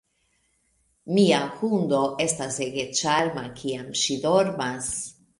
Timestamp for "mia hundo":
1.17-1.99